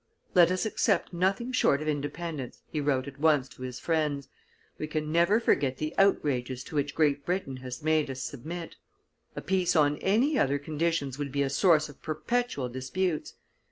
[0.33, 4.29] "Let us accept nothing short of Independence," he wrote at once to his friends:
[4.79, 8.77] "we can never forget the outrages to which Great Britain has made us submit;
[9.35, 13.35] a peace on any other conditions would be a source of perpetual disputes.